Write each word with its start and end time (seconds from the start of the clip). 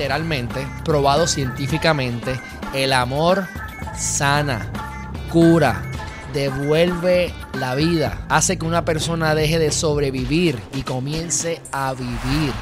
literalmente, 0.00 0.66
probado 0.82 1.26
científicamente, 1.26 2.40
el 2.72 2.94
amor 2.94 3.46
sana, 3.98 4.66
cura, 5.30 5.82
devuelve 6.32 7.34
la 7.58 7.74
vida, 7.74 8.24
hace 8.30 8.56
que 8.56 8.64
una 8.64 8.86
persona 8.86 9.34
deje 9.34 9.58
de 9.58 9.70
sobrevivir 9.70 10.58
y 10.72 10.84
comience 10.84 11.60
a 11.70 11.92
vivir. 11.92 12.54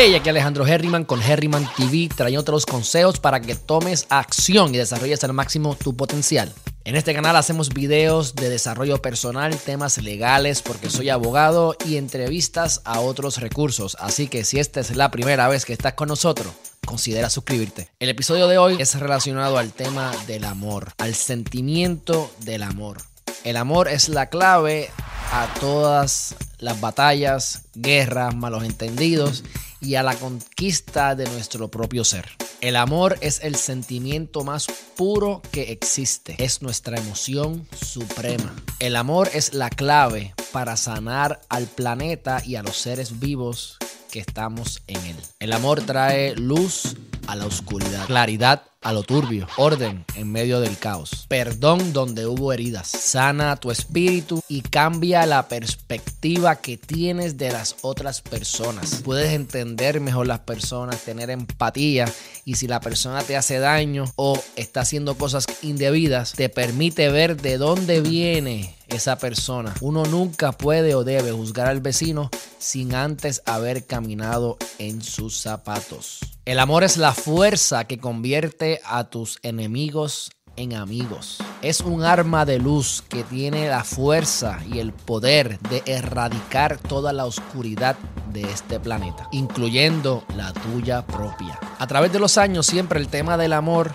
Hey, 0.00 0.14
aquí 0.14 0.28
Alejandro 0.28 0.64
Herriman 0.64 1.04
con 1.04 1.20
Herriman 1.20 1.68
TV, 1.76 2.08
trayendo 2.14 2.52
los 2.52 2.66
consejos 2.66 3.18
para 3.18 3.40
que 3.40 3.56
tomes 3.56 4.06
acción 4.10 4.72
y 4.72 4.78
desarrolles 4.78 5.24
al 5.24 5.32
máximo 5.32 5.74
tu 5.74 5.96
potencial. 5.96 6.54
En 6.84 6.94
este 6.94 7.12
canal 7.14 7.34
hacemos 7.34 7.70
videos 7.70 8.36
de 8.36 8.48
desarrollo 8.48 9.02
personal, 9.02 9.56
temas 9.56 9.98
legales 9.98 10.62
porque 10.62 10.88
soy 10.88 11.08
abogado 11.08 11.74
y 11.84 11.96
entrevistas 11.96 12.80
a 12.84 13.00
otros 13.00 13.38
recursos. 13.38 13.96
Así 13.98 14.28
que 14.28 14.44
si 14.44 14.60
esta 14.60 14.78
es 14.78 14.94
la 14.94 15.10
primera 15.10 15.48
vez 15.48 15.64
que 15.64 15.72
estás 15.72 15.94
con 15.94 16.06
nosotros, 16.06 16.52
considera 16.86 17.28
suscribirte. 17.28 17.88
El 17.98 18.10
episodio 18.10 18.46
de 18.46 18.56
hoy 18.56 18.76
es 18.78 18.94
relacionado 19.00 19.58
al 19.58 19.72
tema 19.72 20.12
del 20.28 20.44
amor, 20.44 20.92
al 20.98 21.16
sentimiento 21.16 22.30
del 22.44 22.62
amor. 22.62 22.98
El 23.42 23.56
amor 23.56 23.88
es 23.88 24.08
la 24.08 24.26
clave 24.26 24.90
a 25.32 25.52
todas 25.58 26.36
las 26.60 26.80
batallas, 26.80 27.62
guerras, 27.74 28.36
malos 28.36 28.62
entendidos 28.62 29.42
y 29.80 29.94
a 29.94 30.02
la 30.02 30.14
conquista 30.14 31.14
de 31.14 31.24
nuestro 31.26 31.68
propio 31.68 32.04
ser. 32.04 32.28
El 32.60 32.76
amor 32.76 33.16
es 33.20 33.40
el 33.42 33.54
sentimiento 33.54 34.42
más 34.42 34.66
puro 34.96 35.42
que 35.52 35.70
existe. 35.70 36.34
Es 36.38 36.60
nuestra 36.60 36.98
emoción 36.98 37.68
suprema. 37.80 38.54
El 38.80 38.96
amor 38.96 39.30
es 39.32 39.54
la 39.54 39.70
clave 39.70 40.34
para 40.52 40.76
sanar 40.76 41.40
al 41.48 41.66
planeta 41.66 42.42
y 42.44 42.56
a 42.56 42.62
los 42.62 42.76
seres 42.76 43.20
vivos 43.20 43.78
que 44.10 44.18
estamos 44.20 44.82
en 44.86 45.04
él. 45.04 45.16
El 45.38 45.52
amor 45.52 45.82
trae 45.82 46.34
luz 46.34 46.96
a 47.28 47.36
la 47.36 47.46
oscuridad, 47.46 48.06
claridad 48.06 48.62
a 48.80 48.92
lo 48.92 49.02
turbio, 49.02 49.46
orden 49.56 50.04
en 50.14 50.30
medio 50.30 50.60
del 50.60 50.78
caos, 50.78 51.26
perdón 51.28 51.92
donde 51.92 52.26
hubo 52.26 52.52
heridas, 52.52 52.86
sana 52.86 53.56
tu 53.56 53.70
espíritu 53.70 54.40
y 54.48 54.62
cambia 54.62 55.26
la 55.26 55.48
perspectiva 55.48 56.56
que 56.56 56.78
tienes 56.78 57.36
de 57.36 57.50
las 57.50 57.76
otras 57.82 58.22
personas. 58.22 59.02
Puedes 59.04 59.32
entender 59.32 60.00
mejor 60.00 60.26
las 60.26 60.40
personas, 60.40 61.02
tener 61.02 61.28
empatía 61.28 62.10
y 62.44 62.54
si 62.54 62.66
la 62.66 62.80
persona 62.80 63.22
te 63.22 63.36
hace 63.36 63.58
daño 63.58 64.04
o 64.16 64.40
está 64.56 64.80
haciendo 64.80 65.16
cosas 65.18 65.46
indebidas, 65.60 66.32
te 66.32 66.48
permite 66.48 67.10
ver 67.10 67.40
de 67.40 67.58
dónde 67.58 68.00
viene 68.00 68.74
esa 68.86 69.18
persona. 69.18 69.74
Uno 69.80 70.04
nunca 70.04 70.52
puede 70.52 70.94
o 70.94 71.04
debe 71.04 71.32
juzgar 71.32 71.66
al 71.66 71.80
vecino 71.80 72.30
sin 72.58 72.94
antes 72.94 73.42
haber 73.44 73.84
caminado 73.84 74.56
en 74.78 75.02
sus 75.02 75.38
zapatos. 75.40 76.20
El 76.48 76.60
amor 76.60 76.82
es 76.82 76.96
la 76.96 77.12
fuerza 77.12 77.84
que 77.84 77.98
convierte 77.98 78.80
a 78.86 79.04
tus 79.04 79.38
enemigos 79.42 80.30
en 80.56 80.72
amigos. 80.72 81.36
Es 81.60 81.82
un 81.82 82.04
arma 82.04 82.46
de 82.46 82.58
luz 82.58 83.04
que 83.06 83.22
tiene 83.22 83.68
la 83.68 83.84
fuerza 83.84 84.58
y 84.66 84.78
el 84.78 84.94
poder 84.94 85.58
de 85.68 85.82
erradicar 85.84 86.78
toda 86.78 87.12
la 87.12 87.26
oscuridad 87.26 87.96
de 88.32 88.44
este 88.44 88.80
planeta, 88.80 89.28
incluyendo 89.30 90.24
la 90.38 90.54
tuya 90.54 91.04
propia. 91.06 91.60
A 91.78 91.86
través 91.86 92.14
de 92.14 92.18
los 92.18 92.38
años 92.38 92.64
siempre 92.64 92.98
el 92.98 93.08
tema 93.08 93.36
del 93.36 93.52
amor 93.52 93.92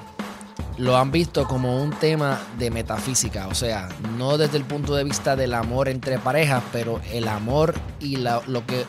lo 0.78 0.96
han 0.96 1.12
visto 1.12 1.48
como 1.48 1.82
un 1.82 1.90
tema 1.90 2.40
de 2.60 2.70
metafísica, 2.70 3.48
o 3.48 3.56
sea, 3.56 3.90
no 4.20 4.38
desde 4.38 4.58
el 4.58 4.64
punto 4.64 4.94
de 4.94 5.04
vista 5.04 5.36
del 5.36 5.56
amor 5.56 5.90
entre 5.90 6.20
parejas, 6.20 6.62
pero 6.72 7.02
el 7.12 7.28
amor 7.28 7.74
y 8.00 8.18
lo 8.18 8.66
que 8.68 8.86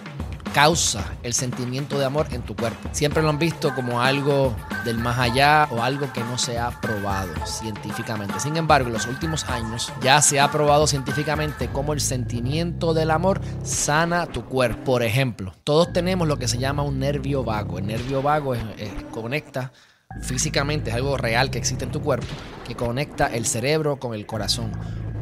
causa 0.55 1.05
el 1.25 1.35
sentimiento 1.35 1.99
de 1.99 2.05
amor 2.05 2.29
en 2.31 2.43
tu 2.43 2.55
cuerpo. 2.55 2.89
Siempre 2.93 3.23
lo 3.23 3.29
han 3.29 3.41
visto 3.41 3.75
como 3.75 4.01
algo 4.01 4.55
del 4.85 4.99
más 4.99 5.19
allá 5.19 5.69
o 5.73 5.83
algo 5.83 6.11
que 6.13 6.21
no 6.21 6.39
se 6.39 6.59
ha 6.59 6.71
probado 6.81 7.35
científicamente. 7.45 8.39
Sin 8.39 8.57
embargo, 8.57 8.87
en 8.87 8.95
los 8.95 9.07
últimos 9.07 9.45
años 9.45 9.93
ya 10.01 10.23
se 10.23 10.39
ha 10.39 10.51
probado 10.53 10.87
científicamente 10.87 11.69
cómo 11.73 11.93
el 11.93 12.01
sentimiento 12.01 12.95
del 12.95 13.11
amor 13.11 13.41
sana 13.65 14.27
tu 14.27 14.45
cuerpo. 14.45 14.85
Por 14.85 15.03
ejemplo, 15.03 15.53
todos 15.65 15.93
tenemos 15.93 16.29
lo 16.29 16.39
que 16.39 16.47
se 16.47 16.59
llama 16.59 16.85
un 16.85 17.01
nervio 17.01 17.43
vago. 17.43 17.79
El 17.79 17.89
nervio 17.89 18.23
vago 18.23 18.55
conecta 19.11 19.73
físicamente, 20.23 20.91
es 20.91 20.97
algo 20.97 21.17
real 21.17 21.51
que 21.51 21.59
existe 21.59 21.85
en 21.85 21.91
tu 21.91 22.01
cuerpo, 22.01 22.29
que 22.65 22.77
conecta 22.77 23.27
el 23.27 23.45
cerebro 23.45 23.99
con 23.99 24.15
el 24.15 24.25
corazón 24.25 24.71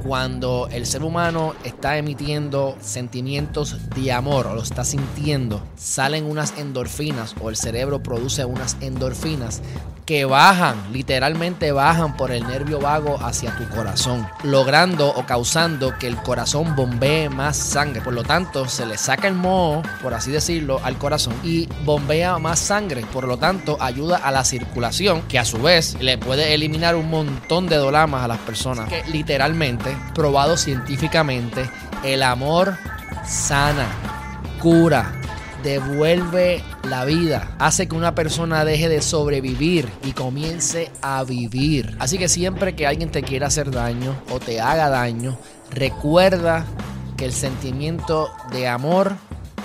cuando 0.02 0.68
el 0.72 0.86
ser 0.86 1.02
humano 1.02 1.54
está 1.64 1.96
emitiendo 1.96 2.76
sentimientos 2.80 3.76
de 3.94 4.12
amor 4.12 4.46
o 4.46 4.54
lo 4.54 4.62
está 4.62 4.84
sintiendo, 4.84 5.62
salen 5.76 6.24
unas 6.24 6.58
endorfinas 6.58 7.34
o 7.40 7.50
el 7.50 7.56
cerebro 7.56 8.02
produce 8.02 8.44
unas 8.44 8.76
endorfinas 8.80 9.62
que 10.04 10.24
bajan, 10.24 10.92
literalmente 10.92 11.70
bajan 11.72 12.16
por 12.16 12.32
el 12.32 12.46
nervio 12.46 12.80
vago 12.80 13.18
hacia 13.22 13.56
tu 13.56 13.68
corazón, 13.68 14.26
logrando 14.42 15.08
o 15.08 15.24
causando 15.26 15.96
que 15.98 16.08
el 16.08 16.16
corazón 16.16 16.74
bombee 16.74 17.28
más 17.28 17.56
sangre. 17.56 18.00
Por 18.00 18.12
lo 18.12 18.24
tanto, 18.24 18.68
se 18.68 18.84
le 18.84 18.98
saca 18.98 19.28
el 19.28 19.34
moho, 19.34 19.82
por 20.02 20.14
así 20.14 20.30
decirlo, 20.30 20.80
al 20.82 20.98
corazón 20.98 21.34
y 21.44 21.68
bombea 21.84 22.38
más 22.38 22.58
sangre. 22.58 23.02
Por 23.12 23.28
lo 23.28 23.36
tanto, 23.36 23.76
ayuda 23.80 24.16
a 24.16 24.32
la 24.32 24.44
circulación, 24.44 25.22
que 25.22 25.38
a 25.38 25.44
su 25.44 25.62
vez 25.62 25.96
le 26.00 26.18
puede 26.18 26.52
eliminar 26.52 26.96
un 26.96 27.08
montón 27.08 27.68
de 27.68 27.76
dolamas 27.76 28.24
a 28.24 28.28
las 28.28 28.38
personas. 28.38 28.88
Que 28.88 29.04
literalmente, 29.10 29.91
probado 30.14 30.56
científicamente, 30.56 31.68
el 32.04 32.22
amor 32.22 32.76
sana, 33.24 33.86
cura, 34.60 35.12
devuelve 35.62 36.62
la 36.88 37.04
vida, 37.04 37.54
hace 37.58 37.86
que 37.86 37.94
una 37.94 38.14
persona 38.14 38.64
deje 38.64 38.88
de 38.88 39.00
sobrevivir 39.00 39.88
y 40.04 40.12
comience 40.12 40.90
a 41.00 41.22
vivir. 41.24 41.96
Así 41.98 42.18
que 42.18 42.28
siempre 42.28 42.74
que 42.74 42.86
alguien 42.86 43.10
te 43.10 43.22
quiera 43.22 43.46
hacer 43.46 43.70
daño 43.70 44.14
o 44.30 44.40
te 44.40 44.60
haga 44.60 44.88
daño, 44.88 45.38
recuerda 45.70 46.64
que 47.16 47.24
el 47.24 47.32
sentimiento 47.32 48.30
de 48.50 48.68
amor 48.68 49.14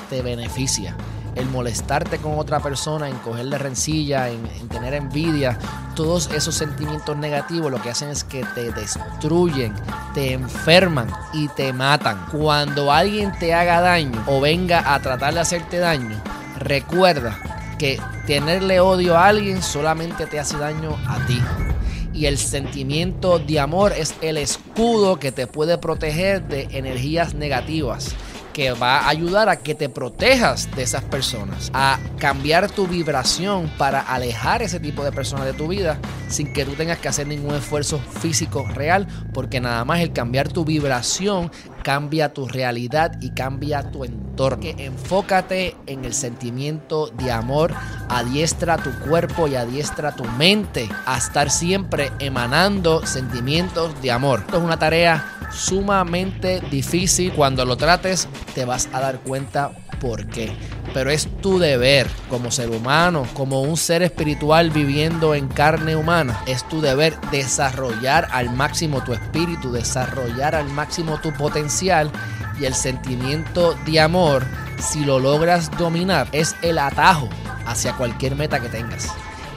te 0.10 0.22
beneficia 0.22 0.96
el 1.38 1.46
molestarte 1.50 2.18
con 2.18 2.40
otra 2.40 2.60
persona, 2.60 3.08
en 3.08 3.18
cogerle 3.18 3.58
rencilla, 3.58 4.30
en, 4.30 4.68
tener 4.70 4.94
envidia, 4.94 5.58
todos 5.96 6.30
esos 6.32 6.56
sentimientos 6.56 7.16
negativos 7.16 7.72
lo 7.72 7.82
que 7.82 7.90
hacen 7.90 8.10
es 8.10 8.24
que 8.24 8.44
te 8.56 8.72
destruyen, 8.72 9.74
te 10.18 10.34
enferman 10.34 11.12
y 11.32 11.48
te 11.50 11.72
matan. 11.74 12.26
Cuando 12.32 12.92
alguien 12.92 13.32
te 13.40 13.54
haga 13.54 13.82
daño 13.82 14.24
o 14.26 14.42
venga 14.42 14.96
a 14.96 15.00
tratar 15.00 15.36
de 15.36 15.42
hacerte 15.42 15.78
daño, 15.78 16.20
recuerda 16.58 17.40
que 17.78 18.02
tenerle 18.26 18.80
odio 18.80 19.16
a 19.16 19.28
alguien 19.28 19.62
solamente 19.62 20.26
te 20.26 20.40
hace 20.40 20.58
daño 20.58 20.98
a 21.06 21.24
ti. 21.28 21.40
Y 22.16 22.26
el 22.26 22.40
sentimiento 22.40 23.38
de 23.38 23.60
amor 23.60 23.94
es 23.96 24.16
el 24.22 24.38
escudo 24.38 25.20
que 25.20 25.32
te 25.32 25.46
puede 25.46 25.78
proteger 25.78 26.42
de 26.48 26.64
energías 26.72 27.36
negativas 27.36 28.16
que 28.58 28.72
va 28.72 28.98
a 28.98 29.10
ayudar 29.10 29.50
a 29.50 29.58
que 29.58 29.76
te 29.76 29.88
protejas 29.88 30.68
de 30.76 30.82
esas 30.82 31.04
personas, 31.04 31.70
a 31.76 32.00
cambiar 32.18 32.72
tu 32.72 32.88
vibración 32.88 33.72
para 33.78 34.00
alejar 34.00 34.64
ese 34.64 34.80
tipo 34.80 35.04
de 35.04 35.12
personas 35.12 35.46
de 35.46 35.54
tu 35.54 35.68
vida 35.68 36.00
sin 36.28 36.54
que 36.54 36.66
tú 36.66 36.72
tengas 36.72 36.98
que 36.98 37.08
hacer 37.08 37.28
ningún 37.28 37.54
esfuerzo 37.54 38.00
físico 38.00 38.66
real, 38.74 39.06
porque 39.32 39.62
nada 39.62 39.86
más 39.86 40.00
el 40.00 40.12
cambiar 40.12 40.48
tu 40.48 40.66
vibración 40.66 41.52
cambia 41.88 42.34
tu 42.34 42.50
realidad 42.50 43.14
y 43.22 43.30
cambia 43.30 43.92
tu 43.92 44.04
entorno. 44.04 44.68
Enfócate 44.78 45.78
en 45.86 46.04
el 46.04 46.14
sentimiento 46.14 47.08
de 47.08 47.32
amor, 47.32 47.74
adiestra 48.10 48.76
tu 48.76 48.92
cuerpo 49.08 49.48
y 49.48 49.56
adiestra 49.56 50.14
tu 50.14 50.26
mente 50.26 50.90
a 51.06 51.18
estar 51.18 51.50
siempre 51.50 52.12
emanando 52.20 53.06
sentimientos 53.08 54.02
de 54.02 54.12
amor. 54.12 54.42
Esto 54.42 54.58
es 54.58 54.64
una 54.66 54.78
tarea 54.78 55.38
sumamente 55.50 56.60
difícil. 56.70 57.32
Cuando 57.32 57.64
lo 57.64 57.78
trates, 57.78 58.28
te 58.54 58.66
vas 58.66 58.90
a 58.92 59.00
dar 59.00 59.22
cuenta 59.22 59.72
por 60.02 60.28
qué. 60.28 60.52
Pero 60.94 61.12
es 61.12 61.28
tu 61.42 61.60
deber 61.60 62.08
como 62.30 62.52
ser 62.52 62.70
humano, 62.70 63.28
como 63.34 63.62
un 63.62 63.78
ser 63.78 64.02
espiritual 64.02 64.72
viviendo 64.72 65.36
en 65.36 65.48
carne 65.48 65.96
humana. 65.96 66.42
Es 66.48 66.68
tu 66.68 66.82
deber 66.82 67.20
desarrollar 67.32 68.28
al 68.32 68.50
máximo 68.50 69.04
tu 69.04 69.14
espíritu, 69.14 69.72
desarrollar 69.72 70.56
al 70.56 70.70
máximo 70.70 71.20
tu 71.22 71.34
potencial 71.34 72.12
y 72.60 72.66
el 72.66 72.74
sentimiento 72.74 73.76
de 73.86 74.00
amor, 74.00 74.46
si 74.80 75.06
lo 75.06 75.20
logras 75.20 75.72
dominar, 75.78 76.28
es 76.32 76.56
el 76.62 76.80
atajo 76.80 77.30
hacia 77.66 77.94
cualquier 77.94 78.36
meta 78.36 78.60
que 78.60 78.70
tengas, 78.70 79.08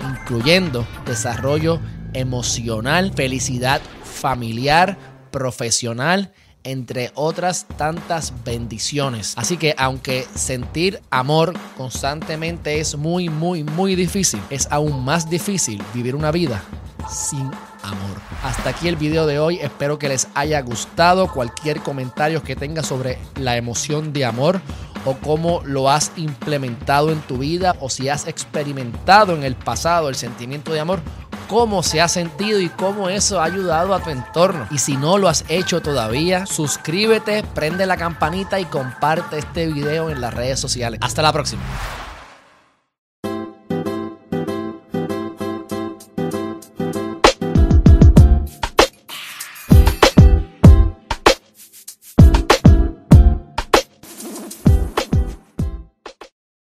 incluyendo 0.02 0.86
desarrollo 1.06 1.80
emocional, 2.12 3.12
felicidad 3.14 3.80
familiar, 4.02 4.98
profesional, 5.30 6.32
entre 6.64 7.12
otras 7.14 7.66
tantas 7.76 8.32
bendiciones. 8.44 9.34
Así 9.36 9.56
que 9.56 9.74
aunque 9.78 10.26
sentir 10.34 11.00
amor 11.10 11.54
constantemente 11.76 12.80
es 12.80 12.96
muy, 12.96 13.28
muy, 13.28 13.64
muy 13.64 13.94
difícil, 13.94 14.40
es 14.50 14.68
aún 14.70 15.04
más 15.04 15.28
difícil 15.30 15.82
vivir 15.94 16.14
una 16.14 16.30
vida 16.30 16.62
sin 17.08 17.50
amor. 17.82 18.20
Hasta 18.42 18.70
aquí 18.70 18.88
el 18.88 18.96
video 18.96 19.26
de 19.26 19.38
hoy, 19.38 19.58
espero 19.60 19.98
que 19.98 20.08
les 20.08 20.28
haya 20.34 20.60
gustado. 20.60 21.32
Cualquier 21.32 21.80
comentario 21.80 22.42
que 22.42 22.56
tengas 22.56 22.86
sobre 22.86 23.18
la 23.36 23.56
emoción 23.56 24.12
de 24.12 24.24
amor 24.24 24.60
o 25.04 25.14
cómo 25.14 25.62
lo 25.64 25.90
has 25.90 26.12
implementado 26.16 27.10
en 27.10 27.20
tu 27.22 27.38
vida 27.38 27.76
o 27.80 27.88
si 27.88 28.08
has 28.08 28.26
experimentado 28.26 29.34
en 29.34 29.44
el 29.44 29.56
pasado 29.56 30.08
el 30.08 30.14
sentimiento 30.14 30.72
de 30.72 30.80
amor, 30.80 31.00
cómo 31.50 31.82
se 31.82 32.00
ha 32.00 32.06
sentido 32.06 32.60
y 32.60 32.68
cómo 32.68 33.08
eso 33.08 33.40
ha 33.40 33.44
ayudado 33.44 33.92
a 33.92 33.98
tu 33.98 34.10
entorno. 34.10 34.68
Y 34.70 34.78
si 34.78 34.96
no 34.96 35.18
lo 35.18 35.28
has 35.28 35.44
hecho 35.48 35.82
todavía, 35.82 36.46
suscríbete, 36.46 37.42
prende 37.42 37.86
la 37.86 37.96
campanita 37.96 38.60
y 38.60 38.66
comparte 38.66 39.38
este 39.38 39.66
video 39.66 40.10
en 40.10 40.20
las 40.20 40.32
redes 40.32 40.60
sociales. 40.60 41.00
Hasta 41.02 41.22
la 41.22 41.32
próxima. 41.32 41.62